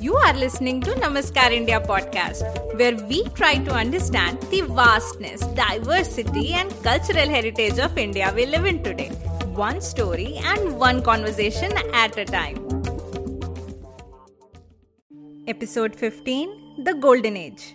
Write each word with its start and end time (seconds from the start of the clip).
You 0.00 0.14
are 0.14 0.32
listening 0.32 0.80
to 0.82 0.92
Namaskar 0.92 1.50
India 1.50 1.80
podcast, 1.80 2.42
where 2.78 2.94
we 3.08 3.24
try 3.30 3.56
to 3.58 3.72
understand 3.72 4.40
the 4.42 4.60
vastness, 4.60 5.40
diversity, 5.56 6.52
and 6.52 6.70
cultural 6.84 7.28
heritage 7.28 7.80
of 7.80 7.98
India 7.98 8.32
we 8.36 8.46
live 8.46 8.64
in 8.64 8.82
today, 8.84 9.08
one 9.56 9.80
story 9.80 10.36
and 10.44 10.78
one 10.78 11.02
conversation 11.02 11.72
at 11.92 12.16
a 12.16 12.24
time. 12.24 12.58
Episode 15.48 15.96
15 15.96 16.84
The 16.84 16.94
Golden 16.94 17.36
Age 17.36 17.74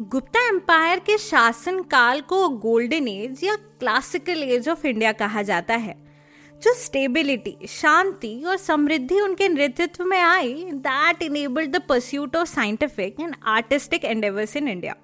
Gupta 0.00 0.40
empire 0.48 0.98
के 1.06 1.16
शासन 1.18 1.82
काल 1.90 2.20
को 2.30 2.48
golden 2.62 3.08
age 3.08 3.44
या 3.44 3.54
classical 3.80 4.42
age 4.42 4.68
of 4.68 4.86
India 4.86 5.12
कहा 5.20 5.42
जाता 5.50 5.74
है 5.74 6.03
जो 6.64 6.72
stability 6.74 7.56
शांति 7.68 8.28
और 8.46 8.56
समृद्धि 8.56 9.20
उनके 9.20 9.48
नेतृत्व 9.48 10.04
में 10.04 10.18
आई 10.18 10.52
that 10.74 11.22
enabled 11.22 11.70
the 11.70 11.80
pursuit 11.88 12.36
of 12.36 12.48
scientific 12.48 13.20
and 13.20 13.34
artistic 13.46 14.04
endeavours 14.04 14.56
in 14.56 14.68
India 14.68 14.94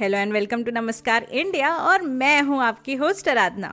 hello 0.00 0.18
and 0.18 0.32
welcome 0.32 0.62
to 0.64 0.70
Namaskar 0.70 1.26
India 1.32 1.74
और 1.76 2.02
मैं 2.02 2.40
हूँ 2.42 2.62
आपकी 2.62 2.94
होस्ट 2.94 3.28
आराधना 3.28 3.72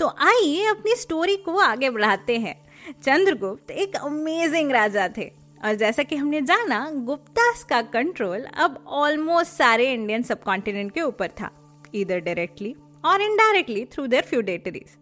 तो 0.00 0.14
आइए 0.28 0.64
अपनी 0.66 0.94
स्टोरी 0.96 1.36
को 1.36 1.58
आगे 1.58 1.90
बढ़ाते 1.90 2.38
हैं। 2.38 2.56
चंद्रगुप्त 3.04 3.70
एक 3.70 3.96
अमेजिंग 3.96 4.70
राजा 4.72 5.08
थे। 5.08 5.30
और 5.64 5.74
जैसा 5.74 6.02
कि 6.02 6.16
हमने 6.16 6.40
जाना, 6.40 6.90
गुप्तास 6.90 7.64
का 7.64 7.82
कंट्रोल 7.82 8.44
अब 8.44 8.84
ऑलमोस्ट 8.86 9.52
सारे 9.52 9.92
इंडियन 9.92 10.22
सबकॉन्टिनेंट 10.22 10.92
के 10.92 11.00
ऊपर 11.00 11.28
था 11.40 11.50
इधर 11.94 12.20
डायरेक्टली 12.20 12.74
और 13.04 13.22
इनडायरेक्टली 13.22 13.84
थ्रू 13.84 14.06
देयर 14.06 14.22
फ्यूडेटरीज 14.22 14.96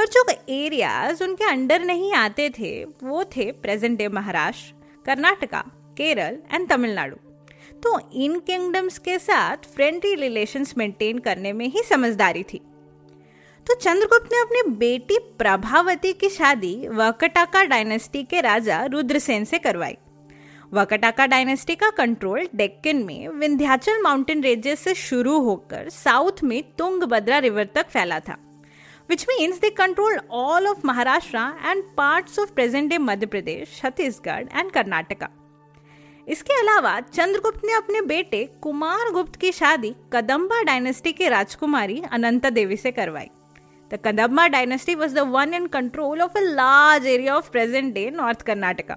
पर 0.00 0.06
जो 0.06 0.24
एरियाज़ 0.48 1.24
उनके 1.24 1.44
अंडर 1.44 1.84
नहीं 1.84 2.12
आते 2.12 2.50
थे, 2.50 2.84
वो 2.84 3.24
थे 3.24 3.52
present 3.52 3.98
day 3.98 4.08
Maharashtra, 4.08 4.74
Karnataka, 5.06 5.64
Kerala 5.96 6.38
and 6.54 6.68
Tamil Nadu. 6.68 7.16
तो 7.80 8.10
इन 8.12 8.38
किंगडम्स 8.38 8.98
के 8.98 9.18
साथ 9.18 9.56
फ्रेंडली 9.56 10.14
रिलेशंस 10.14 10.74
मेंटेन 10.78 11.18
करने 11.18 11.52
में 11.52 11.66
ही 11.66 11.82
समझदारी 11.82 12.42
थी। 12.42 12.58
तो 13.66 13.74
चंद्रगुप्त 13.74 14.32
ने 14.32 14.40
अपनी 14.40 14.70
बेटी 14.70 15.18
प्रभावती 15.18 16.12
की 16.12 16.28
शादी 16.28 16.88
वकटाका 16.88 17.64
डायनेस्टी 17.64 18.24
के 18.24 18.40
राजा 18.40 18.84
रुद्रसेन 18.84 19.44
से 19.44 19.58
करवाई। 19.58 19.96
वकटाका 20.72 21.26
डायनेस्टी 21.26 21.74
का 21.74 21.90
कंट्रोल 21.90 22.48
डेक्कन 22.54 22.96
में 22.96 23.28
विंध्याचल 23.28 24.02
माउंटेन 24.02 24.42
रेंजेस 24.42 24.80
से 24.80 24.94
शुरू 24.94 25.38
होकर 25.38 25.88
साउथ 25.88 26.42
में 26.44 26.62
तुंगभद्रा 26.78 27.38
रिवर 27.38 27.64
तक 27.64 27.88
फैला 27.88 28.20
था। 28.20 28.38
Which 29.10 29.26
means 29.28 29.58
they 29.58 29.70
controlled 29.72 30.20
all 30.30 30.70
of 30.70 30.82
Maharashtra 30.82 31.44
and 31.64 31.84
parts 31.96 32.38
of 32.38 32.54
present 32.54 32.90
day 32.90 32.98
Madhya 33.00 33.30
Pradesh, 33.34 33.76
Chhattisgarh 33.80 34.48
and 34.52 34.72
Karnataka. 34.72 35.28
इसके 36.28 36.58
अलावा 36.60 36.98
चंद्रगुप्त 37.00 37.60
ने 37.64 37.72
अपने 37.72 38.00
बेटे 38.06 38.44
कुमार 38.62 39.10
गुप्त 39.12 39.36
की 39.40 39.50
शादी 39.52 39.94
कदम्बा 40.12 40.60
डायनेस्टी 40.62 41.12
के 41.12 41.28
राजकुमारी 41.28 42.00
अनंता 42.12 42.50
देवी 42.50 42.76
से 42.76 42.90
करवाई 42.90 43.26
the 43.90 43.98
Kadamba 44.04 44.46
dynasty 44.54 44.94
was 44.94 45.14
the 45.14 45.26
one 45.28 45.54
in 45.54 45.66
control 45.76 46.22
of 46.22 46.38
a 46.38 46.42
large 46.42 47.06
area 47.06 47.36
of 47.36 47.50
present 47.50 47.92
day 47.94 48.08
north 48.16 48.42
Karnataka 48.46 48.96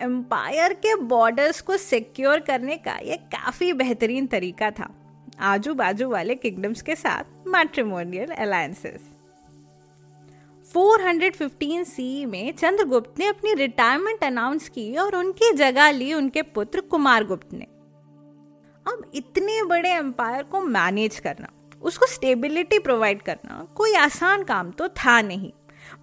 empire 0.00 0.72
के 0.84 0.94
बॉर्डर्स 1.14 1.60
को 1.60 1.76
सिक्योर 1.76 2.40
करने 2.50 2.76
का 2.86 2.98
यह 3.04 3.28
काफ़ी 3.34 3.72
बेहतरीन 3.72 4.26
तरीका 4.26 4.70
था 4.70 4.90
आजू 5.40 5.74
बाजू 5.74 6.08
वाले 6.10 6.34
किंगडम्स 6.34 6.82
के 6.82 6.96
साथ 6.96 7.48
मैट्रिमोनियल 7.48 8.30
अलायंसेस 8.30 9.00
415 10.74 11.84
सी 11.84 12.24
में 12.26 12.52
चंद्रगुप्त 12.52 13.18
ने 13.18 13.26
अपनी 13.26 13.54
रिटायरमेंट 13.54 14.24
अनाउंस 14.24 14.68
की 14.68 14.96
और 14.96 15.16
उनकी 15.16 15.52
जगह 15.52 15.90
ली 15.90 16.12
उनके 16.14 16.42
पुत्र 16.42 16.80
कुमार 16.80 17.24
गुप्त 17.24 17.52
ने। 17.52 17.66
अब 18.86 19.10
इतने 19.14 19.62
बड़े 19.62 19.90
एम्पायर 19.90 20.42
को 20.42 20.60
मैनेज 20.60 21.18
करना, 21.18 21.48
उसको 21.82 22.06
स्टेबिलिटी 22.06 22.78
प्रोवाइड 22.78 23.22
करना 23.22 23.66
कोई 23.74 23.94
आसान 23.94 24.42
काम 24.44 24.70
तो 24.70 24.88
था 24.88 25.20
नहीं। 25.22 25.52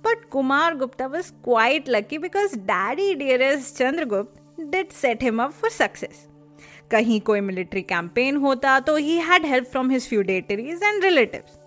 But 0.05 0.29
Kumar 0.29 0.75
Gupta 0.75 1.07
was 1.07 1.31
quite 1.43 1.89
lucky 1.89 2.17
because 2.17 2.57
daddy 2.57 3.13
dearest 3.15 3.75
Chandragupta 3.75 4.61
did 4.61 4.91
set 4.91 5.23
him 5.23 5.43
up 5.43 5.51
for 5.51 5.69
success 5.69 6.27
कहीं 6.91 7.19
कोई 7.21 7.39
मिलिट्री 7.41 7.81
कैंपेन 7.83 8.35
होता 8.37 8.79
तो 8.79 8.95
ही 8.97 9.17
had 9.19 9.45
help 9.45 9.67
from 9.67 9.89
his 9.91 10.07
feudatories 10.09 10.83
and 10.83 11.03
relatives 11.03 11.59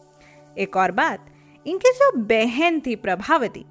एक 0.57 0.77
और 0.77 0.91
बात, 0.93 1.27
इनकी 1.67 1.91
जो 1.93 2.11
बहन 2.19 2.81
थी 2.87 2.95
प्रभावती, 2.97 3.65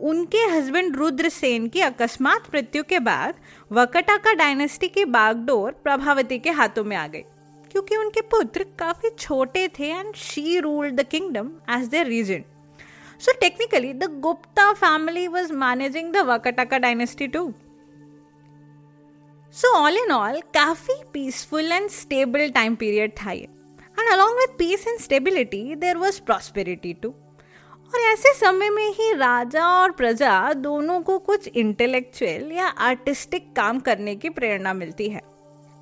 उनके 0.00 0.44
हस्बैंड 0.46 0.96
रुद्रसेन 0.96 1.66
की 1.68 1.80
अकस्मात 1.80 2.54
मृत्यु 2.54 2.82
के 2.82 2.98
बाद 3.00 3.34
वकटाका 3.70 4.32
डायनेस्टी 4.34 4.88
की 4.88 5.04
बागडोर 5.06 5.72
प्रभावती 5.84 6.38
के 6.38 6.50
हाथों 6.50 6.84
में 6.84 6.96
आ 6.96 7.06
गई, 7.06 7.22
क्योंकि 7.70 7.96
उनके 7.96 8.20
पुत्र 8.30 8.64
काफ़ी 8.78 9.10
छोटे 9.18 9.66
थे 9.78 9.90
and 9.90 10.14
she 10.16 10.58
ruled 10.60 11.00
the 11.00 11.06
kingdom 11.06 11.50
as 11.70 11.86
their 11.88 12.06
regent 12.06 12.44
so 13.20 13.32
technically 13.40 13.92
the 13.94 14.10
Gupta 14.20 14.72
family 14.74 15.26
was 15.28 15.50
managing 15.54 16.12
the 16.12 16.26
Vakataka 16.28 16.78
dynasty 16.78 17.26
too 17.28 17.52
so 19.54 19.72
all 19.76 19.96
in 19.98 20.10
all 20.12 20.40
काफ़ी 20.54 20.94
peaceful 21.12 21.72
and 21.72 21.88
stable 21.90 22.50
time 22.50 22.74
period 22.74 23.12
था 23.16 23.32
ये। 23.32 23.40
And 23.40 24.10
along 24.12 24.38
with 24.38 24.54
peace 24.58 24.86
and 24.88 24.98
stability 25.00 25.74
there 25.76 25.96
was 25.96 26.20
prosperity 26.22 26.92
too 26.92 27.08
और 27.08 28.00
ऐसे 28.02 28.32
समय 28.34 28.70
में 28.70 28.88
ही 28.90 29.12
राजा 29.12 29.66
और 29.70 29.90
प्रजा 29.92 30.52
दोनों 30.52 31.00
को 31.00 31.18
कुछ 31.20 31.48
इंटेलेक्चुअल 31.48 32.52
या 32.52 32.66
आर्टिस्टिक 32.88 33.52
काम 33.56 33.80
करने 33.80 34.14
की 34.16 34.28
प्रेरणा 34.30 34.74
मिलती 34.74 35.08
है। 35.08 35.22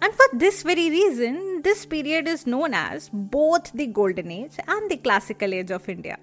And 0.03 0.13
for 0.13 0.37
this 0.39 0.65
very 0.67 0.89
reason 0.89 1.61
this 1.65 1.85
period 1.85 2.29
is 2.29 2.45
known 2.49 2.75
as 2.75 3.11
both 3.15 3.71
the 3.77 3.91
golden 3.93 4.31
age 4.33 4.57
and 4.61 4.91
the 4.93 4.99
classical 5.03 5.55
age 5.55 5.73
of 5.73 5.91
India 5.91 6.17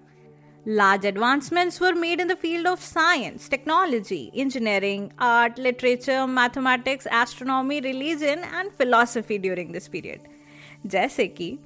Large 0.65 1.05
advancements 1.05 1.79
were 1.79 1.93
made 1.93 2.19
in 2.19 2.27
the 2.27 2.35
field 2.35 2.65
of 2.65 2.81
science, 2.81 3.47
technology, 3.47 4.31
engineering, 4.33 5.13
art, 5.19 5.59
literature, 5.59 6.25
mathematics, 6.25 7.05
astronomy, 7.11 7.81
religion, 7.81 8.39
and 8.51 8.73
philosophy 8.73 9.37
during 9.37 9.71
this 9.71 9.87
period. 9.87 10.19
जैसे 10.85 11.27
कि 11.27 11.57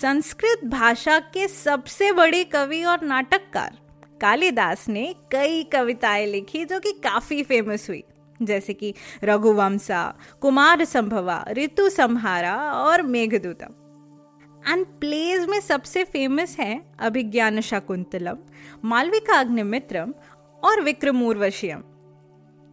संस्कृत 0.00 0.64
भाषा 0.64 1.18
के 1.34 1.48
सबसे 1.48 2.12
बड़े 2.12 2.44
कवि 2.44 2.84
और 2.84 3.04
नाटककार 3.04 3.78
कालिदास 4.20 4.88
ने 4.88 5.14
कई 5.32 5.62
कविताएँ 5.72 6.26
लिखी 6.26 6.64
जो 6.64 6.80
कि 6.80 6.92
काफ़ी 6.92 7.42
फ़ेमस 7.42 7.88
हुई 7.88 8.04
जैसे 8.42 8.74
कि 8.74 8.94
रघुवंशा 9.24 10.14
कुमार 10.40 10.84
संभवा 10.84 11.44
ऋतु 11.58 11.88
संहारा 11.90 12.56
और 12.72 13.02
मेघदूतम 13.02 13.74
एंड 14.68 14.84
प्लेज 15.00 15.46
में 15.48 15.58
सबसे 15.60 16.04
फ़ेमस 16.04 16.56
है 16.58 16.74
अभिज्ञान 17.00 17.60
शकुंतलम 17.60 18.38
मालविका 18.84 19.38
अग्निमित्रम 19.40 20.12
और 20.62 20.80
Vikram 20.82 21.22
Urvashiyam 21.22 21.82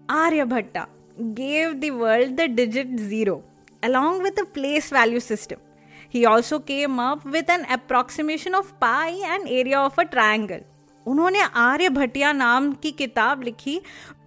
Aryabhatta 0.10 0.88
gave 1.20 1.74
the 1.76 1.90
world 1.94 2.36
the 2.36 2.50
digit 2.56 2.96
zero 3.00 3.42
along 3.84 4.22
with 4.24 4.34
the 4.40 4.46
place 4.54 4.92
value 4.94 5.20
system 5.22 5.68
he 6.14 6.24
also 6.26 6.60
came 6.68 7.02
up 7.02 7.28
with 7.28 7.50
an 7.50 7.64
approximation 7.74 8.56
of 8.56 8.72
pi 8.82 9.18
and 9.18 9.48
area 9.48 9.82
of 9.82 10.00
a 10.02 10.04
triangle 10.12 10.62
उन्होंने 11.06 11.42
आर्यभट्टिया 11.58 12.32
नाम 12.34 12.72
की 12.74 12.92
किताब 12.94 13.44
लिखी 13.44 13.80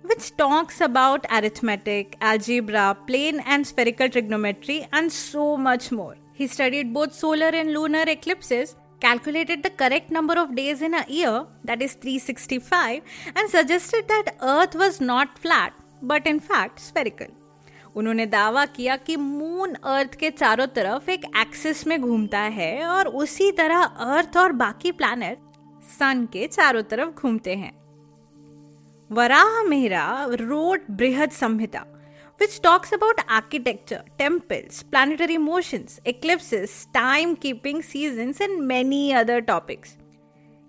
which 0.06 0.32
talks 0.38 0.82
about 0.82 1.26
arithmetic 1.32 2.16
algebra 2.24 2.92
plane 3.06 3.40
and 3.40 3.64
spherical 3.64 4.08
trigonometry 4.08 4.78
and 4.94 5.10
so 5.10 5.56
much 5.60 5.92
more 5.92 6.21
He 6.32 6.46
studied 6.46 6.92
both 6.92 7.12
solar 7.14 7.50
and 7.60 7.72
lunar 7.72 8.04
eclipses, 8.06 8.74
calculated 9.00 9.62
the 9.62 9.70
correct 9.70 10.10
number 10.10 10.34
of 10.34 10.54
days 10.54 10.82
in 10.82 10.94
a 10.94 11.04
year, 11.08 11.46
that 11.64 11.82
is 11.82 11.94
365, 11.94 13.02
and 13.36 13.50
suggested 13.50 14.08
that 14.08 14.36
Earth 14.40 14.74
was 14.74 15.00
not 15.00 15.38
flat, 15.38 15.72
but 16.02 16.26
in 16.26 16.40
fact 16.40 16.80
spherical. 16.80 17.30
उन्होंने 17.96 18.26
दावा 18.26 18.64
किया 18.76 18.96
कि 18.96 19.16
moon 19.16 19.74
earth 19.74 20.14
के 20.20 20.30
चारों 20.30 20.66
तरफ़ 20.76 21.10
एक 21.10 21.24
axis 21.40 21.86
में 21.86 22.00
घूमता 22.00 22.40
है 22.58 22.72
और 22.88 23.08
उसी 23.22 23.50
तरह 23.58 23.82
अर्थ 24.16 24.36
और 24.36 24.52
बाकी 24.62 24.92
प्लैनेट 25.00 25.38
सन 25.98 26.26
के 26.32 26.46
चारों 26.46 26.82
तरफ़ 26.92 27.10
घूमते 27.22 27.54
हैं 27.54 27.72
Varaha 29.10 29.66
Mehra 29.68 30.04
wrote 30.40 30.86
Brihad 30.96 31.32
Samhita, 31.32 31.84
which 32.42 32.60
talks 32.60 32.90
about 32.90 33.20
architecture, 33.30 34.02
temples, 34.18 34.82
planetary 34.84 35.38
motions, 35.38 36.00
eclipses, 36.04 36.88
timekeeping, 36.92 37.82
seasons, 37.84 38.40
and 38.40 38.66
many 38.68 39.02
other 39.14 39.40
topics. 39.42 39.96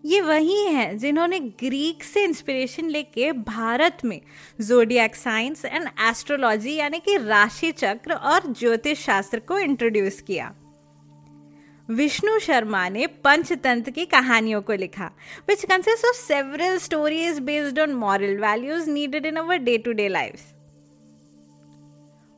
ये 0.03 0.19
वही 0.21 0.57
हैं 0.65 0.97
जिन्होंने 0.97 1.39
ग्रीक 1.59 2.03
से 2.03 2.23
इंस्पिरेशन 2.23 2.89
लेके 2.89 3.31
भारत 3.31 4.03
में 4.05 4.19
जोडियक 4.61 5.15
साइंस 5.15 5.63
एंड 5.65 5.87
एस्ट्रोलॉजी 6.09 6.75
यानी 6.75 6.99
कि 6.99 7.15
राशि 7.17 7.71
चक्र 7.71 8.13
और 8.13 8.51
ज्योतिष 8.53 9.05
शास्त्र 9.05 9.39
को 9.39 9.59
इंट्रोड्यूस 9.59 10.19
किया 10.21 10.51
विष्णु 11.89 12.37
शर्मा 12.39 12.87
ने 12.89 13.07
पंचतंत्र 13.23 13.91
की 13.91 14.05
कहानियों 14.05 14.61
को 14.61 14.73
लिखा 14.73 15.11
which 15.49 15.65
consist 15.65 16.05
of 16.07 16.17
several 16.17 16.77
stories 16.79 17.39
based 17.49 17.79
on 17.79 17.93
moral 18.03 18.37
values 18.41 18.89
needed 18.89 19.25
in 19.25 19.35
our 19.35 19.57
day 19.69 19.77
to 19.77 19.91
day 19.91 20.07
life 20.09 20.45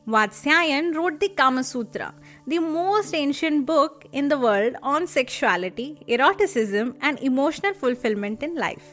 Vatsyayan 0.07 0.94
wrote 0.96 1.19
the 1.19 1.30
Kama 1.30 1.63
Sutra, 1.63 2.13
the 2.46 2.60
most 2.60 3.16
ancient 3.16 3.66
book 3.66 4.06
in 4.12 4.28
the 4.28 4.38
world 4.38 4.75
on 4.84 5.07
sexuality, 5.07 5.98
eroticism, 6.07 6.96
and 7.02 7.19
emotional 7.19 7.74
fulfillment 7.74 8.44
in 8.44 8.56
life. 8.56 8.92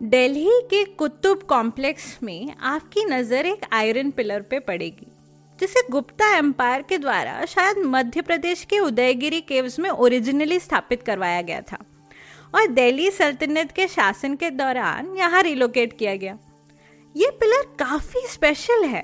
Delhi 0.00 0.60
के 0.70 0.84
Qutub 0.98 1.42
complex 1.48 2.18
में 2.22 2.54
आपकी 2.70 3.04
नज़र 3.04 3.46
एक 3.46 3.64
iron 3.72 4.10
pillar 4.16 4.40
पे 4.50 4.58
पड़ेगी 4.60 5.06
जिसे 5.58 5.82
Gupta 5.90 6.26
empire 6.36 6.82
के 6.88 6.98
द्वारा 6.98 7.44
शायद 7.48 7.78
मध्य 7.86 8.22
प्रदेश 8.22 8.64
के 8.70 8.78
उदयगिरी 8.78 9.40
केव्स 9.48 9.78
में 9.80 9.88
ओरिजिनली 9.90 10.58
स्थापित 10.60 11.02
करवाया 11.02 11.40
गया 11.42 11.60
था 11.70 11.78
और 12.54 12.66
दिल्ली 12.72 13.10
सल्तनत 13.10 13.72
के 13.76 13.86
शासन 13.88 14.34
के 14.36 14.50
दौरान 14.50 15.14
यहाँ 15.18 15.42
रिलोकेट 15.42 15.98
किया 15.98 16.14
गया 16.16 16.38
ये 17.16 17.30
पिलर 17.40 17.62
काफ़ी 17.78 18.26
स्पेशल 18.28 18.84
है 18.84 19.02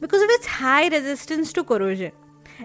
because 0.00 0.22
of 0.22 0.30
its 0.30 0.48
high 0.50 0.88
resistance 0.88 1.54
to 1.54 1.62
corrosion 1.62 2.10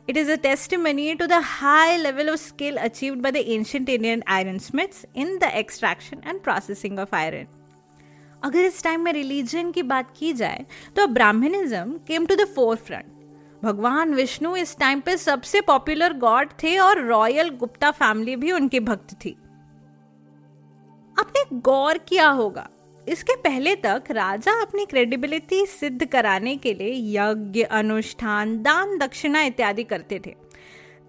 It 0.07 0.17
is 0.17 0.27
a 0.29 0.35
testimony 0.37 1.05
to 1.15 1.27
the 1.27 1.37
high 1.41 1.97
level 1.97 2.27
of 2.29 2.39
skill 2.39 2.75
achieved 2.77 3.21
by 3.21 3.29
the 3.31 3.41
ancient 3.53 3.87
Indian 3.89 4.21
ironsmiths 4.33 5.05
in 5.23 5.31
the 5.39 5.47
extraction 5.61 6.19
and 6.23 6.43
processing 6.47 6.99
of 7.03 7.15
iron. 7.19 7.47
अगर 8.43 8.59
इस 8.59 8.83
time 8.83 9.01
में 9.01 9.11
religion 9.13 9.71
की 9.71 9.83
बात 9.83 10.13
की 10.17 10.33
जाए 10.33 10.65
तो 10.95 11.07
Brahmanism 11.07 11.97
came 12.07 12.25
to 12.25 12.35
the 12.35 12.45
forefront 12.75 13.63
भगवान 13.63 14.13
विष्णु 14.13 14.55
इस 14.55 14.77
टाइम 14.77 14.99
पे 14.99 15.17
सबसे 15.17 15.61
पॉपुलर 15.61 16.13
गॉड 16.17 16.49
थे 16.63 16.77
और 16.79 17.03
रॉयल 17.05 17.49
गुप्ता 17.49 17.91
फैमिली 17.91 18.35
भी 18.35 18.51
उनकी 18.51 18.79
भक्त 18.79 19.13
थी। 19.25 19.31
आपने 21.19 21.43
गौर 21.53 21.97
किया 21.97 22.29
होगा 22.29 22.69
इसके 23.09 23.35
पहले 23.35 23.75
तक 23.75 24.03
राजा 24.11 24.53
अपनी 24.61 24.85
क्रेडिबिलिटी 24.85 25.65
सिद्ध 25.65 26.05
कराने 26.05 26.55
के 26.57 26.73
लिए 26.73 27.17
यज्ञ, 27.17 27.63
अनुष्ठान, 27.63 28.61
दान, 28.61 28.97
दक्षिणा 28.97 29.41
इत्यादि 29.41 29.83
करते 29.83 30.19
थे। 30.19 30.35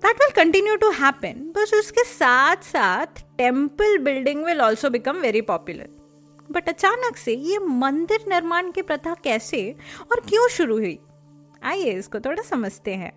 That 0.02 0.16
will 0.16 0.30
continue 0.36 0.76
to 0.76 0.90
happen 0.90 1.52
बस 1.56 1.74
उसके 1.74 2.04
साथ 2.04 2.62
साथ 2.62 3.22
temple 3.38 3.98
building 3.98 4.44
will 4.44 4.60
also 4.60 4.90
become 4.90 5.16
very 5.16 5.40
popular 5.40 5.88
but 6.52 6.68
अचानक 6.68 7.16
से 7.16 7.34
ये 7.34 7.58
मंदिर 7.58 8.24
निर्माण 8.28 8.70
की 8.70 8.82
प्रथा 8.82 9.14
कैसे 9.24 9.74
और 10.12 10.20
क्यों 10.20 10.48
शुरू 10.48 10.76
हुई? 10.78 10.98
आइए 11.62 11.92
इसको 11.92 12.20
थोड़ा 12.20 12.42
समझते 12.42 12.94
हैं। 12.94 13.12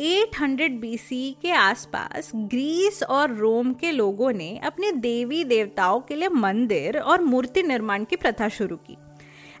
800 0.00 0.68
BC 0.82 1.16
के 1.42 1.50
आसपास 1.50 2.30
ग्रीस 2.34 3.02
और 3.02 3.34
रोम 3.34 3.72
के 3.72 3.90
लोगों 3.90 4.32
ने 4.32 4.60
अपने 4.64 4.92
देवी 4.92 5.44
देवताओं 5.44 6.00
के 6.00 6.14
लिए 6.14 6.28
मंदिर 6.28 6.98
और 6.98 7.20
मूर्ति 7.20 7.62
निर्माण 7.62 8.04
की 8.04 8.16
प्रथा 8.16 8.48
शुरू 8.48 8.76
की। 8.76 8.92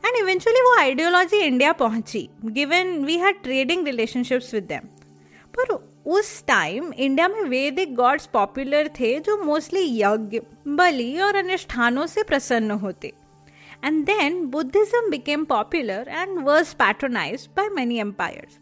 एंड 0.06 0.16
इवेंचुअली 0.18 0.60
वो 0.60 0.76
आइडियोलॉजी 0.78 1.36
इंडिया 1.36 1.72
पहुँची 1.72 2.28
given 2.44 2.96
we 3.04 3.16
had 3.16 3.42
trading 3.42 3.86
relationships 3.86 4.54
with 4.54 4.64
them 4.64 4.88
पर 5.56 5.74
उस 6.06 6.44
टाइम 6.46 6.92
इंडिया 6.92 7.28
में 7.28 7.42
वैदिक 7.42 7.94
गॉड्स 7.94 8.26
पॉपुलर 8.26 8.88
थे 9.00 9.18
जो 9.20 9.36
मोस्टली 9.44 9.84
यज्ञ, 10.02 10.40
बलि 10.68 11.18
और 11.18 11.36
अनुष्ठानों 11.36 12.06
से 12.06 12.22
प्रसन्न 12.22 12.70
होते। 12.70 13.12
And 13.84 14.08
then 14.08 14.40
Buddhism 14.46 15.12
became 15.12 15.46
popular 15.46 16.00
and 16.22 16.44
was 16.48 16.74
patronized 16.82 17.54
by 17.54 17.68
many 17.78 18.02
empires. 18.06 18.58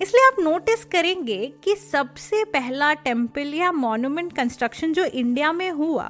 इसलिए 0.00 0.26
आप 0.26 0.36
नोटिस 0.40 0.84
करेंगे 0.84 1.52
कि 1.64 1.74
सबसे 1.76 2.42
पहला 2.44 2.92
टेंपल 2.94 3.54
या 3.54 3.70
मॉन्यूमेंट 3.72 4.32
कंस्ट्रक्शन 4.32 4.92
जो 4.92 5.04
इंडिया 5.04 5.52
में 5.52 5.70
हुआ, 5.70 6.06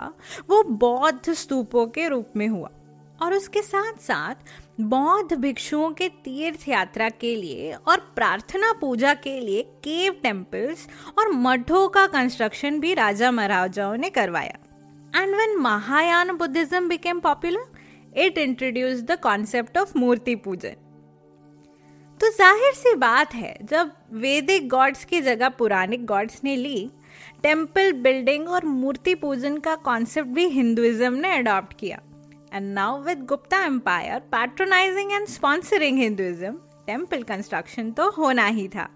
वो 0.50 0.62
बौद्ध 0.62 1.32
स्तूपों 1.32 1.87
के 1.87 2.08
रूप 2.08 2.32
में 2.37 2.46
हुआ। 2.49 2.70
और 3.23 3.35
उसके 3.35 3.62
साथ 3.62 4.00
साथ 4.00 4.35
बौद्ध 4.81 5.37
भिक्षुओं 5.37 5.90
के 5.90 6.08
तीर्थ 6.25 6.69
यात्रा 6.69 7.08
के 7.11 7.35
लिए 7.37 7.73
और 7.73 8.00
प्रार्थना 8.14 8.73
पूजा 8.73 9.14
के 9.14 9.38
लिए 9.40 9.62
केव 9.85 10.17
टेम्पल्स 10.23 10.87
और 11.19 11.32
मठों 11.32 11.88
का 11.88 12.06
कंस्ट्रक्शन 12.06 12.79
भी 12.81 12.94
राजा 12.94 13.31
महाराजाओं 13.31 13.96
ने 13.96 14.11
करवाया। 14.11 14.58
And 15.14 15.35
when 15.37 15.56
Mahayana 15.56 16.37
Buddhism 16.37 16.88
became 16.88 17.20
popular 17.20 18.20
it 18.20 18.38
introduce 18.38 19.02
the 19.02 19.19
concept 19.23 19.79
of 19.79 19.99
मूर्ति 19.99 20.35
पूजन 20.37 20.76
तो 22.20 22.29
ज़ाहिर 22.29 22.73
सी 22.75 22.94
बात 22.94 23.35
है, 23.35 23.56
जब 23.62 23.91
वैदिक 24.12 24.69
गॉड्स 24.69 25.05
की 25.05 25.20
जगह 25.20 25.49
पुरानिक 25.59 26.06
गॉड्स 26.06 26.41
ने 26.44 26.55
ली 26.56 26.91
टेंपल 27.43 27.93
बिल्डिंग 28.03 28.49
और 28.49 28.65
मूर्ति 28.65 29.15
पूजन 29.15 29.59
का 29.59 29.75
कॉन्सेप्ट 29.85 30.31
भी 30.31 30.47
हिंदुइज्म 30.49 31.12
ने 31.15 31.37
अडॉप्ट 31.37 31.79
किया। 31.79 32.00
And 32.53 32.73
now 32.75 33.00
with 33.03 33.25
Gupta 33.26 33.65
empire 33.65 34.19
patronising 34.32 35.12
and 35.12 35.26
sponsoring 35.29 35.99
Hinduism 35.99 36.53
temple 36.87 37.23
construction 37.25 37.91
तो 37.91 38.11
होना 38.11 38.47
ही 38.47 38.69
था। 38.69 38.88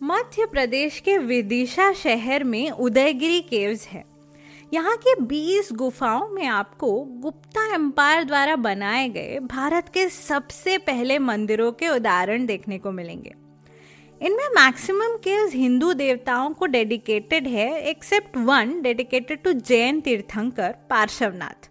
मध्य 0.00 0.46
प्रदेश 0.46 1.00
के 1.00 1.16
विदिशा 1.18 1.92
शहर 1.94 2.44
में 2.44 2.70
उदयगिरी 2.70 3.40
केव्स 3.40 3.86
है। 3.88 4.04
यहाँ 4.74 4.96
की 4.96 5.14
20 5.22 5.72
गुफाओं 5.72 6.28
में 6.28 6.46
आपको 6.46 7.04
गुप्ता 7.04 7.74
एम्पायर 7.74 8.24
द्वारा 8.24 8.56
बनाए 8.56 9.08
गए 9.08 9.38
भारत 9.38 9.88
के 9.88 10.08
सबसे 10.08 10.78
पहले 10.78 11.18
मंदिरों 11.18 11.72
के 11.72 11.88
उदाहरण 11.88 12.46
देखने 12.46 12.78
को 12.78 12.92
मिलेंगे। 12.92 13.34
इनमें 14.22 14.48
मैक्सिमम 14.48 15.16
केव्स 15.16 15.54
हिंदू 15.54 15.92
देवताओं 15.92 16.50
को 16.50 16.66
डेडिकेटेड 16.66 17.46
है, 17.46 17.80
except 17.80 18.36
one 18.36 18.82
dedicated 18.82 19.42
to 19.42 19.52
Jain 19.52 20.00
Tirthankar 20.00 20.72
Parshvanath. 20.90 21.70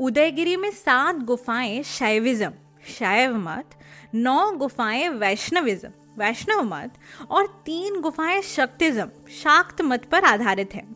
Udayagiri 0.00 0.56
में 0.56 0.70
सात 0.70 1.16
गुफाएँ 1.16 1.82
शैविज्म, 1.82 2.50
शैव 2.88 3.36
मत 3.36 3.70
नौ 4.14 4.52
गुफाएँ 4.52 5.08
वैष्णविज्म, 5.08 5.88
वैष्णव 6.18 6.62
मत 6.62 6.92
और 7.30 7.46
तीन 7.46 8.00
गुफाएँ 8.00 8.42
शक्तिज्म, 8.42 9.08
शाक्त 9.42 9.82
मत 9.82 10.04
पर 10.04 10.24
आधारित 10.24 10.74
हैं। 10.74 10.95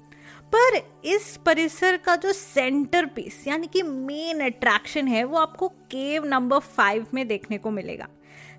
पर 0.52 0.76
इस 1.04 1.36
परिसर 1.46 1.96
का 1.96 2.14
जो 2.16 2.32
सेंटर 2.32 3.06
पीस 3.06 3.46
यानी 3.48 3.66
कि 3.66 3.82
मेन 3.82 4.40
अट्रैक्शन 4.40 5.08
है, 5.08 5.22
वो 5.24 5.38
आपको 5.38 5.68
केव 5.68 6.24
नंबर 6.24 6.58
फाइव 6.58 7.06
में 7.14 7.26
देखने 7.28 7.58
को 7.58 7.70
मिलेगा, 7.70 8.08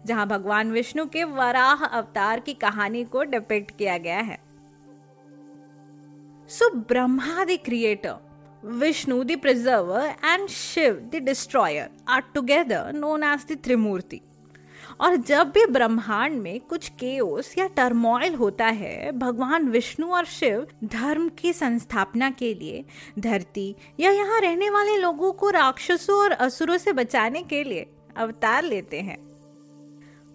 जहाँ 0.06 0.28
भगवान 0.28 0.72
विष्णु 0.72 1.06
के 1.06 1.24
वराह 1.24 1.86
अवतार 1.86 2.40
की 2.40 2.54
कहानी 2.54 3.04
को 3.04 3.24
डिपेक्ट 3.26 3.78
किया 3.78 3.98
गया 3.98 4.20
है। 4.20 4.40
So 6.50 6.70
Brahma 6.78 7.44
the 7.46 7.58
creator 7.66 8.16
Vishnu 8.64 9.24
the 9.24 9.38
preserver 9.42 10.14
and 10.26 10.48
Shiva 10.50 10.96
the 11.14 11.24
destroyer 11.24 11.90
are 12.08 12.22
together 12.34 12.92
known 12.94 13.24
as 13.24 13.46
the 13.52 13.58
Trimurti 13.64 14.22
और 15.02 15.16
जब 15.16 15.50
भी 15.50 15.66
ब्रह्मांड 15.66 16.42
में 16.42 16.60
कुछ 16.60 16.90
केओस 16.90 17.58
या 17.58 17.68
टर्मोइल 17.68 18.36
होता 18.36 18.66
है, 18.66 19.12
भगवान 19.12 19.70
विष्णु 19.70 20.08
और 20.08 20.26
शिव 20.26 20.68
धर्म 20.84 21.30
की 21.30 21.54
संस्थापना 21.54 22.30
के 22.30 22.54
लिए, 22.54 22.86
धरती 23.20 23.76
या 24.00 24.12
यहाँ 24.12 24.42
रहने 24.42 24.70
वाले 24.70 24.98
लोगों 24.98 25.32
को 25.32 25.50
राक्षसों 25.50 26.20
और 26.20 26.32
असुरों 26.32 26.78
से 26.78 26.94
बचाने 26.94 27.44
के 27.44 27.64
लिए 27.64 27.86
अवतार 28.18 28.64
लेते 28.64 29.02
हैं। 29.02 29.32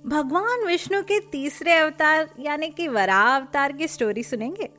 भगवान 0.06 0.66
विष्णु 0.66 1.02
के 1.02 1.20
तीसरे 1.20 1.72
अवतार, 1.72 2.34
यानी 2.40 2.68
कि 2.68 2.88
वरा 2.88 3.36
अवतार 3.36 3.72
की 3.72 3.88
स्टोरी 3.88 4.22
सुनेंगे? 4.22 4.70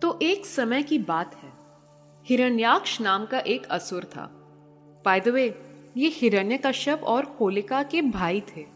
तो 0.00 0.18
एक 0.22 0.46
समय 0.46 0.82
की 0.82 0.98
बात 0.98 1.34
है। 1.34 1.52
हिरण्याक्ष 2.24 3.00
नाम 3.00 3.26
का 3.26 3.38
एक 3.38 3.66
असुर 3.66 4.04
था। 4.04 4.32
बाय 5.04 5.20
द 5.20 5.28
वे 5.28 5.65
ये 5.96 6.08
हिरण्य 6.08 6.56
कश्यप 6.56 7.04
और 7.04 7.36
होलिका 7.40 7.82
के 7.82 8.02
भाई 8.02 8.40
थे। 8.40 8.66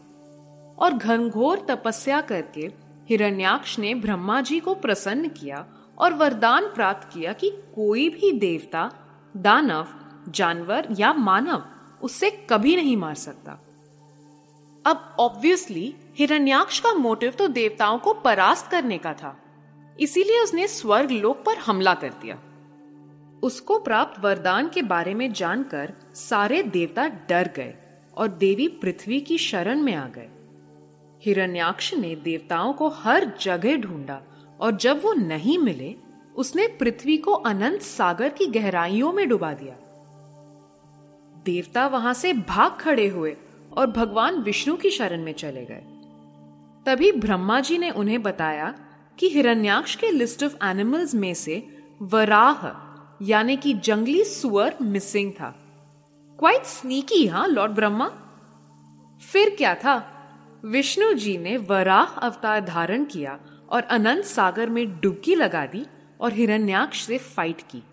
और 0.79 0.93
घनघोर 0.93 1.65
तपस्या 1.69 2.21
करके 2.21 2.61
हिरण्याक्ष 3.09 3.79
ने 3.79 3.95
ब्रह्मा 3.95 4.41
जी 4.41 4.59
को 4.59 4.73
प्रसन्न 4.73 5.27
किया 5.27 5.65
और 5.97 6.13
वरदान 6.13 6.65
प्राप्त 6.65 7.13
किया 7.13 7.33
कि 7.33 7.49
कोई 7.49 8.09
भी 8.09 8.31
देवता, 8.31 8.91
दानव, 9.37 9.87
जानवर 10.29 10.87
या 10.99 11.13
मानव 11.13 11.65
उससे 12.01 12.47
कभी 12.49 12.75
नहीं 12.75 12.97
मार 12.97 13.15
सकता। 13.15 13.51
अब 14.85 15.15
ऑब्वियसली 15.19 15.95
हिरण्याक्ष 16.19 16.79
का 16.79 16.93
मोटिव 16.93 17.31
तो 17.31 17.47
देवताओं 17.47 17.97
को 17.97 18.13
परास्त 18.13 18.71
करने 18.71 18.97
का 18.97 19.13
था। 19.13 19.37
इसीलिए 19.99 20.43
उसने 20.43 20.67
स्वर्ग 20.67 21.11
लोक 21.11 21.43
पर 21.43 21.57
हमला 21.57 21.93
कर 21.93 22.09
दिया। 22.09 22.39
उसको 23.41 23.79
प्राप्त 23.79 24.23
वरदान 24.23 24.69
के 24.69 24.81
बारे 24.81 25.13
में 25.13 25.33
जानकर 25.33 25.93
सारे 26.15 26.63
देवता 26.63 27.07
डर 27.07 27.49
गए 27.55 27.73
और 28.17 28.27
देवी 28.27 28.67
पृथ्वी 28.67 29.21
की 29.21 29.37
शरण 29.37 29.81
में 29.81 29.95
आ 29.95 30.07
गए। 30.07 30.29
हिरण्याक्ष 31.21 31.93
ने 31.93 32.15
देवताओं 32.15 32.73
को 32.73 32.89
हर 32.89 33.31
जगह 33.41 33.77
ढूंढा 33.77 34.21
और 34.59 34.71
जब 34.71 35.01
वो 35.03 35.13
नहीं 35.13 35.57
मिले, 35.57 35.95
उसने 36.35 36.67
पृथ्वी 36.67 37.17
को 37.17 37.31
अनंत 37.31 37.81
सागर 37.81 38.29
की 38.29 38.45
गहराइयों 38.45 39.13
में 39.13 39.29
डुबा 39.29 39.53
दिया। 39.53 39.75
देवता 41.45 41.87
वहाँ 41.87 42.13
से 42.13 42.33
भाग 42.33 42.71
खड़े 42.71 43.07
हुए 43.07 43.37
और 43.73 43.87
भगवान 43.87 44.35
विष्णु 44.35 44.77
की 44.77 44.89
शरण 44.89 45.23
में 45.23 45.33
चले 45.33 45.65
गए। 45.65 45.83
तभी 46.85 47.11
ब्रह्मा 47.11 47.59
जी 47.59 47.77
ने 47.77 47.89
उन्हें 47.89 48.23
बताया 48.23 48.75
कि 49.19 49.29
हिरण्याक्ष 49.29 49.95
के 49.95 50.11
लिस्ट 50.11 50.43
ऑफ़ 50.43 50.65
एनिमल्स 50.65 51.15
में 51.15 51.33
से 51.33 51.67
वराह 52.01 52.90
यानी 53.21 53.55
कि 53.55 53.73
जंगली 53.75 54.23
सुअर 54.23 54.75
मिसिंग 54.81 55.31
था। 55.31 55.49
क्वाइट 56.39 56.63
स्नीकी 56.65 57.25
हाँ 57.27 57.47
लॉर्ड 57.47 57.71
ब्रह्मा 57.71 58.07
फिर 59.21 59.55
क्या 59.57 59.73
था? 59.75 59.95
विष्णु 60.65 61.13
जी 61.13 61.37
ने 61.37 61.55
वराह 61.59 62.15
अवतार 62.19 62.61
धारण 62.65 63.03
किया 63.05 63.37
और 63.69 63.83
अनंत 63.89 64.23
सागर 64.25 64.69
में 64.69 64.99
डुबकी 64.99 65.35
लगा 65.35 65.65
दी 65.65 65.85
और 66.19 66.33
हिरण्याक्ष 66.33 67.05
से 67.05 67.17
फाइट 67.17 67.61
की। 67.71 67.83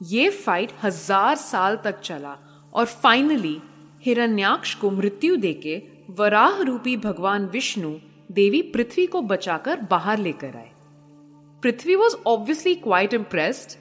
ये 0.00 0.30
फाइट 0.30 0.72
हज़ार 0.82 1.36
साल 1.36 1.76
तक 1.84 2.00
चला 2.00 2.36
और 2.72 2.86
फाइनली 2.86 3.60
हिरण्याक्ष 4.04 4.74
को 4.74 4.90
मृत्यु 4.90 5.36
देके 5.36 5.80
वराह 6.10 6.62
रूपी 6.62 6.96
भगवान 6.96 7.46
विष्णु 7.46 7.94
देवी 8.30 8.62
पृथ्वी 8.72 9.06
को 9.06 9.22
बचाकर 9.22 9.80
बाहर 9.90 10.18
लेकर 10.18 10.56
आए। 10.56 10.70
Prithvi 11.62 11.94
was 11.94 12.16
obviously 12.26 12.74
quite 12.76 13.14
impressed 13.14 13.78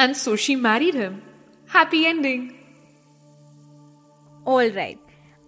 and 0.00 0.14
so 0.14 0.34
she 0.36 0.54
married 0.56 0.96
him 0.96 1.12
happy 1.70 2.02
ending 2.04 2.48
all 4.48 4.70
right 4.70 4.98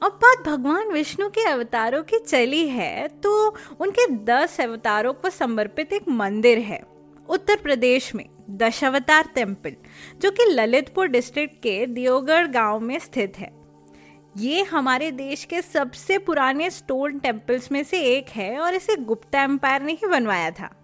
अब 0.02 0.18
बात 0.22 0.46
भगवान 0.46 0.88
विष्णु 0.88 1.28
के 1.28 1.48
अवतारों 1.48 2.02
की 2.02 2.18
चली 2.18 2.68
है 2.68 3.08
तो 3.08 3.32
उनके 3.80 4.06
दस 4.24 4.60
अवतारों 4.60 5.12
को 5.12 5.30
समर्पित 5.30 5.92
एक 5.92 6.08
मंदिर 6.08 6.58
है, 6.58 6.80
उत्तर 7.28 7.56
प्रदेश 7.56 8.14
में, 8.14 8.24
दशावतार 8.50 9.28
टेंपल 9.34 9.76
जो 10.22 10.30
कि 10.30 10.44
ललितपुर 10.44 11.06
डिस्ट्रिक्ट 11.06 11.54
के 11.54 11.86
दियोगढ़ 11.86 12.46
गाँव 12.46 12.80
में 12.80 12.98
स्थित 12.98 13.38
है। 13.38 13.50
ये 14.36 14.62
हमारे 14.62 15.10
देश 15.10 15.44
के 15.44 15.62
सबसे 15.62 16.18
पुराने 16.18 16.70
स्टोन 16.70 17.18
टेम्पल्स 17.18 17.70
में 17.72 17.82
से 17.84 18.02
एक 18.16 18.28
है 18.28 18.58
और 18.58 18.74
इसे 18.74 18.96
गुप्ता 18.96 19.42
एम्पायर 19.42 19.82
ने 19.82 19.92
ही 19.92 20.06
बनवाया 20.06 20.50
था। 20.50 20.74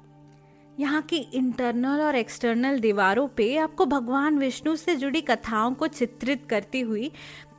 यहाँ 0.81 1.03
की 1.03 1.17
इंटरनल 1.17 2.01
और 2.01 2.17
एक्सटर्नल 2.17 2.79
दीवारों 2.81 3.29
पे 3.29 3.57
आपको 3.57 3.87
भगवान 3.87 4.39
विष्णु 4.39 4.77
से 4.77 4.95
जुड़ी 4.97 5.21
कथाओं 5.21 5.75
को 5.75 5.87
चित्रित 5.87 6.47
करती 6.51 6.81
हुई 6.81 7.11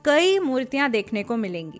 कई 0.05 0.39
मूर्तियाँ 0.39 0.89
देखने 0.91 1.23
को 1.23 1.37
मिलेंगी। 1.37 1.79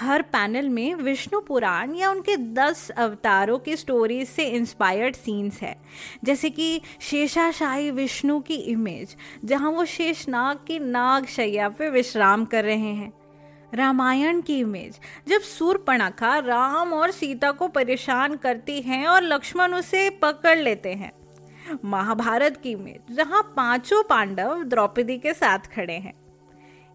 हर 0.00 0.22
पैनल 0.22 0.68
में 0.68 0.94
विष्णु 0.94 1.40
पुराण 1.40 1.94
या 1.94 2.10
उनके 2.10 2.36
दस 2.36 2.90
अवतारों 2.90 3.58
की 3.58 3.76
स्टोरीज 3.76 4.28
से 4.28 4.44
इंस्पायर्ड 4.44 5.16
सीन्स 5.16 5.60
है। 5.60 5.76
जैसे 6.24 6.50
कि 6.50 6.80
शेषाशाही 7.00 7.90
विष्णु 7.90 8.40
की 8.40 8.54
इमेज 8.54 9.16
जहाँ 9.44 9.70
वो 9.70 9.84
शेषनाग 9.84 10.64
की 10.66 10.78
नाग 10.78 11.26
शैया 11.26 11.68
पे 11.68 11.90
विश्राम 11.90 12.44
कर 12.44 12.64
रहे 12.64 12.76
हैं। 12.76 13.12
रामायण 13.74 14.40
की 14.40 14.58
इमेज। 14.58 14.98
जब 15.28 15.40
सूर्पणखा 15.40 16.38
राम 16.38 16.92
और 16.92 17.10
सीता 17.10 17.50
को 17.50 17.68
परेशान 17.68 18.36
करती 18.36 18.80
हैं 18.82 19.06
और 19.06 19.22
लक्ष्मण 19.22 19.74
उसे 19.74 20.10
पकड़ 20.10 20.58
लेते 20.58 20.92
हैं। 20.92 21.12
महाभारत 21.84 22.56
की 22.56 22.70
इमेज, 22.70 23.16
जहाँ 23.16 23.42
पाँचों 23.56 24.02
पांडव 24.02 24.62
द्रौपदी 24.62 25.18
के 25.18 25.34
साथ 25.34 25.58
खड़े 25.58 25.92
हैं। 25.92 26.14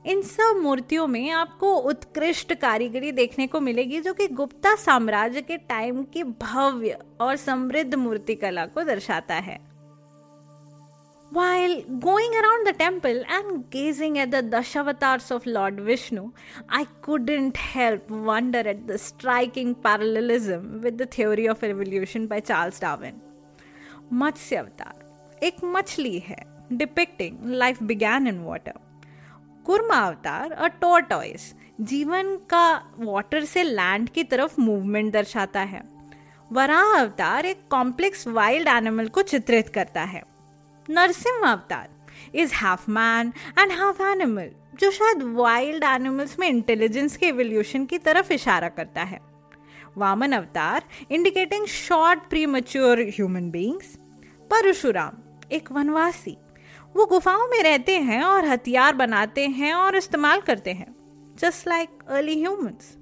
इन 0.05 0.21
सब 0.21 0.59
मूर्तियों 0.61 1.07
में 1.07 1.29
आपको 1.31 1.73
उत्कृष्ट 1.75 2.53
कारीगरी 2.53 3.11
देखने 3.11 3.47
को 3.47 3.59
मिलेगी, 3.59 3.99
जो 4.01 4.13
कि 4.13 4.27
गुप्ता 4.27 4.75
साम्राज्य 4.75 5.41
के 5.41 5.57
टाइम 5.57 6.03
की 6.03 6.23
भव्य 6.23 6.97
और 7.21 7.35
समृद्ध 7.35 7.95
मूर्ति 7.95 8.35
कला 8.35 8.65
को 8.65 8.83
दर्शाता 8.83 9.35
है। 9.35 9.68
While 11.31 11.83
going 11.99 12.31
around 12.33 12.65
the 12.65 12.73
temple 12.73 13.23
and 13.29 13.69
gazing 13.69 14.17
at 14.17 14.31
the 14.31 14.41
Dashavatars 14.41 15.29
of 15.29 15.45
Lord 15.45 15.79
Vishnu, 15.79 16.31
I 16.67 16.85
couldn't 17.03 17.55
help 17.55 18.09
wonder 18.09 18.59
at 18.59 18.87
the 18.87 18.97
striking 18.97 19.75
parallelism 19.75 20.81
with 20.81 20.97
the 20.97 21.05
theory 21.05 21.47
of 21.47 21.63
evolution 21.63 22.25
by 22.25 22.39
Charles 22.41 22.79
Darwin. 22.79 23.19
मत्स्य 24.13 24.55
अवतार 24.55 25.43
एक 25.45 25.57
मछली 25.63 26.17
है 26.19 26.37
depicting 26.77 27.51
life 27.59 27.81
began 27.91 28.27
in 28.27 28.39
water 28.43 28.79
Kurma 29.65 29.97
avatar 30.07 30.51
a 30.51 30.67
tortoise 30.81 31.53
जीवन 31.91 32.35
का 32.49 32.65
water 32.99 33.45
से 33.51 33.63
land 33.63 34.09
की 34.15 34.23
तरफ़ 34.33 34.59
movement 34.61 35.11
दर्शाता 35.13 35.61
है 35.75 35.83
वराह 36.51 36.97
अवतार 36.99 37.45
एक 37.45 37.61
कॉम्प्लेक्स 37.71 38.27
वाइल्ड 38.27 38.67
एनिमल 38.67 39.07
को 39.07 39.21
चित्रित 39.33 39.69
करता 39.77 40.03
है 40.13 40.23
Narasimha 40.89 41.47
avatar 41.51 41.89
is 42.35 42.53
half 42.55 42.89
man 42.91 43.33
and 43.59 43.71
half 43.71 44.01
animal 44.03 44.49
जो 44.79 44.91
शायद 44.91 45.23
वाइल्ड 45.35 45.83
एनिमल्स 45.83 46.37
में 46.39 46.47
इंटेलिजेंस 46.47 47.17
के 47.17 47.25
एवोल्यूशन 47.27 47.85
की 47.85 47.97
तरफ़ 47.97 48.33
इशारा 48.33 48.69
करता 48.69 49.03
है। 49.03 49.19
Vamana 49.97 50.31
avatar 50.31 50.83
indicating 51.11 51.65
short 51.67 52.19
premature 52.45 53.01
human 53.15 53.49
beings 53.51 53.97
Parashurama, 54.51 55.17
एक 55.51 55.71
वनवासी, 55.71 56.37
वो 56.95 57.05
गुफाओं 57.05 57.47
में 57.47 57.61
रहते 57.63 57.97
हैं 57.99 58.21
और 58.23 58.45
हथियार 58.45 58.95
बनाते 58.95 59.47
हैं 59.47 59.73
और 59.73 59.95
इस्तेमाल 59.95 60.41
करते 60.41 60.73
हैं 60.73 60.95
just 61.35 61.67
like 61.67 61.89
early 62.07 62.39
humans 62.41 62.95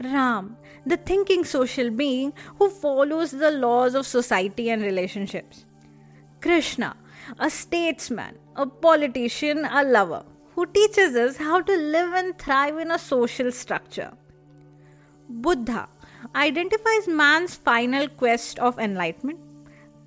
Ram 0.00 0.50
the 0.88 0.98
thinking 1.10 1.44
social 1.44 1.90
being 1.90 2.32
who 2.60 2.68
follows 2.82 3.34
the 3.34 3.52
laws 3.54 3.96
of 3.96 4.06
society 4.06 4.66
and 4.66 4.82
relationships 4.82 5.64
Krishna 6.42 6.94
a 7.38 7.50
statesman, 7.50 8.36
a 8.56 8.66
politician, 8.66 9.64
a 9.64 9.82
lover 9.84 10.24
who 10.56 10.66
teaches 10.66 11.16
us 11.16 11.36
how 11.38 11.60
to 11.60 11.76
live 11.76 12.12
and 12.12 12.38
thrive 12.38 12.78
in 12.78 12.90
a 12.90 12.98
social 12.98 13.50
structure. 13.52 14.12
Buddha 15.28 15.88
identifies 16.34 17.08
man's 17.08 17.54
final 17.56 18.08
quest 18.08 18.58
of 18.58 18.78
enlightenment. 18.78 19.40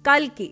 Kalki 0.04 0.50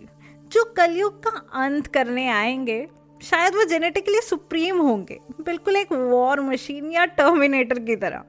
जो 0.51 0.63
कलयुग 0.77 1.23
का 1.23 1.29
अंत 1.61 1.87
करने 1.93 2.27
आएँगे 2.29 2.85
शायद 3.21 3.55
वो 3.55 3.63
genetically 3.69 4.21
supreme 4.21 4.79
होंगे 4.81 5.19
बिल्कुल 5.41 5.75
एक 5.75 5.91
वॉर 5.91 6.41
मशीन 6.41 6.91
या 6.91 7.05
टर्मिनेटर 7.19 7.79
की 7.85 7.95
तरह 7.95 8.23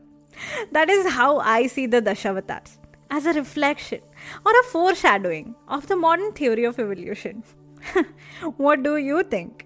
that 0.75 0.91
is 0.91 1.09
how 1.17 1.39
I 1.55 1.69
see 1.69 1.87
the 1.87 2.03
Dashavatars 2.09 2.79
as 3.17 3.29
a 3.29 3.33
reflection 3.33 4.45
और 4.47 4.57
a 4.57 4.63
foreshadowing 5.03 5.53
of 5.77 5.87
the 5.89 5.99
modern 6.07 6.31
theory 6.39 6.67
of 6.67 6.81
evolution 6.81 7.43
what 8.61 8.79
do 8.79 8.97
you 8.97 9.23
think 9.23 9.63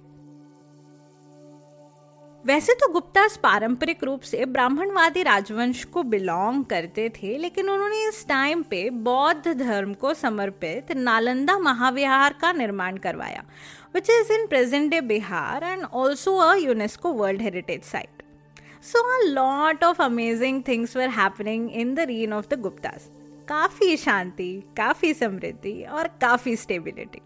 वैसे 2.45 2.75
तो 2.75 2.89
गुप्तास 2.93 3.37
पारंपरिक 3.37 4.05
रूप 4.05 4.21
से 4.21 4.45
ब्राह्मणवादी 4.47 5.23
राजवंश 5.23 5.83
को 5.85 6.03
बिलोंग 6.03 6.65
करते 6.65 7.09
थे, 7.09 7.37
लेकिन 7.39 7.69
उन्होंने 7.71 8.09
इस 8.09 8.27
टाइम 8.29 8.63
पे 8.63 8.89
बौद्ध 8.91 9.53
धर्म 9.53 9.93
को 9.95 10.15
समर्पित 10.15 10.93
नालंदा 10.93 11.59
महाविहार 11.59 12.35
का 12.41 12.53
निर्माण 12.53 12.97
करवाया 12.97 13.45
which 13.95 14.11
is 14.11 14.33
in 14.33 14.47
present 14.47 14.91
day 14.91 15.01
Bihar 15.01 15.65
and 15.65 15.85
also 15.85 16.37
a 16.37 16.55
UNESCO 16.55 17.13
world 17.13 17.43
heritage 17.43 17.83
site 17.83 18.23
so 18.83 19.03
a 19.15 19.23
lot 19.27 19.85
of 19.85 20.03
amazing 20.03 20.63
things 20.69 20.97
were 20.97 21.09
happening 21.09 21.71
in 21.73 21.95
the 21.95 22.01
reign 22.09 22.33
of 22.33 22.49
the 22.51 22.61
Guptas 22.61 23.11
काफ़ी 23.49 23.97
शांति, 23.97 24.53
काफ़ी 24.77 25.15
समृद्धि 25.15 25.83
और 25.83 26.09
काफ़ी 26.21 26.57
stability 26.57 27.23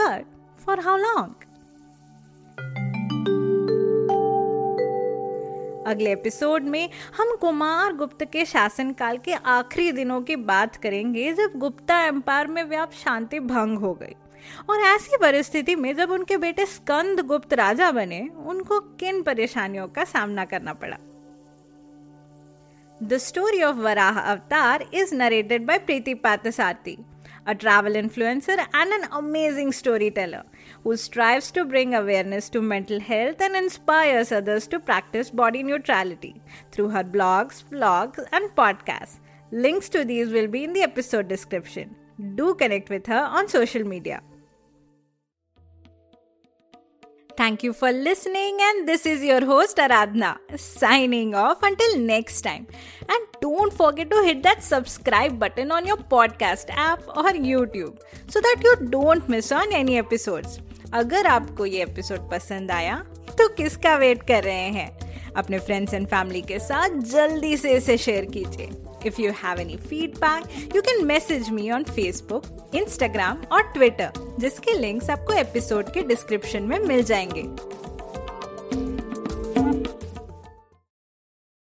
but 0.00 0.24
for 0.64 0.80
how 0.80 0.96
long 0.96 1.34
अगले 5.86 6.12
episode 6.12 6.62
में 6.62 6.90
हम 7.16 7.36
कुमार 7.36 7.92
गुप्त 7.92 8.24
के 8.24 8.44
शासनकाल 8.44 9.18
के 9.18 9.32
आखिरी 9.32 9.92
दिनों 9.92 10.20
की 10.22 10.36
बात 10.36 10.76
करेंगे 10.76 11.32
जब 11.32 11.52
गुप्ता 11.56 12.00
एम्पायर 12.00 12.46
में 12.46 12.62
व्याप्त 12.64 12.94
शांति 12.94 13.40
भंग 13.40 13.78
हो 13.78 13.94
गई। 13.94 14.14
और 14.70 14.80
ऐसी 14.80 15.16
परिस्थिति 15.16 15.76
में 15.76 15.96
जब 15.96 16.10
उनके 16.10 16.36
बेटे 16.36 16.66
स्कंद 16.66 17.20
गुप्त 17.20 17.52
राजा 17.52 17.90
बने, 17.90 18.28
उनको 18.46 18.80
किन 18.80 19.22
परेशानियों 19.22 19.88
का 19.88 20.04
सामना 20.04 20.44
करना 20.44 20.72
पड़ा? 20.72 20.96
The 23.02 23.18
story 23.18 23.62
of 23.62 23.76
Varaha 23.76 24.20
avatar 24.20 24.86
is 24.94 25.14
narrated 25.14 25.66
by 25.66 25.78
Preeti 25.78 26.14
Parthasarathy 26.14 26.98
a 27.48 27.54
travel 27.54 27.94
influencer, 27.94 28.58
and 28.74 28.92
an 28.92 29.08
amazing 29.12 29.72
storyteller 29.72 30.44
who 30.84 30.96
strives 30.96 31.50
to 31.50 31.64
bring 31.64 31.94
awareness 31.94 32.50
to 32.50 32.60
mental 32.60 33.00
health 33.00 33.40
and 33.40 33.56
inspires 33.56 34.30
others 34.30 34.66
to 34.68 34.78
practice 34.78 35.30
body 35.30 35.62
neutrality 35.62 36.40
through 36.70 36.90
her 36.90 37.02
blogs, 37.02 37.64
vlogs, 37.72 38.24
and 38.32 38.50
podcasts. 38.54 39.18
Links 39.50 39.88
to 39.88 40.04
these 40.04 40.28
will 40.30 40.46
be 40.46 40.62
in 40.64 40.74
the 40.74 40.82
episode 40.82 41.26
description. 41.26 41.96
Do 42.34 42.54
connect 42.54 42.90
with 42.90 43.06
her 43.06 43.24
on 43.24 43.48
social 43.48 43.84
media. 43.84 44.20
Thank 47.38 47.62
you 47.62 47.72
for 47.72 47.92
listening, 47.92 48.56
and 48.60 48.88
this 48.88 49.06
is 49.06 49.22
your 49.22 49.44
host 49.46 49.76
Aradhna 49.76 50.30
signing 50.58 51.36
off 51.36 51.62
until 51.62 51.96
next 51.98 52.40
time. 52.40 52.66
And 53.08 53.28
don't 53.40 53.72
forget 53.72 54.10
to 54.10 54.22
hit 54.24 54.42
that 54.42 54.64
subscribe 54.64 55.38
button 55.38 55.70
on 55.70 55.86
your 55.86 55.98
podcast 55.98 56.70
app 56.70 57.06
or 57.16 57.30
YouTube 57.50 58.00
so 58.26 58.40
that 58.40 58.56
you 58.64 58.74
don't 58.90 59.28
miss 59.28 59.52
on 59.52 59.72
any 59.82 60.00
episodes. 60.02 60.58
अगर 60.94 61.26
आपको 61.26 61.66
ये 61.66 61.82
episode 61.82 62.28
पसंद 62.30 62.70
आया 62.70 62.96
तो 63.38 63.48
किसका 63.54 63.96
wait 63.96 64.22
कर 64.28 64.44
रहे 64.44 64.68
हैं 64.78 65.32
अपने 65.36 65.58
फ्रेंड्स 65.58 65.94
एंड 65.94 66.06
फैमिली 66.08 66.42
के 66.50 66.58
साथ 66.58 67.00
जल्दी 67.14 67.56
से 67.56 67.76
इसे 67.76 67.98
शेयर 67.98 68.24
कीजिए 68.36 68.70
if 69.06 69.20
you 69.20 69.32
have 69.32 69.58
any 69.58 69.76
feedback, 69.76 70.42
you 70.74 70.82
can 70.82 71.06
message 71.06 71.50
me 71.50 71.70
on 71.70 71.84
Facebook, 71.84 72.44
Instagram 72.74 73.46
और 73.52 73.72
Twitter, 73.76 74.38
जिसके 74.40 74.72
लिंक्स 74.72 75.10
आपको 75.10 75.32
एपिसोड 75.32 75.92
के 75.92 76.02
डिस्क्रिप्शन 76.02 76.62
में 76.62 76.78
मिल 76.78 77.02
जाएँगे 77.02 77.42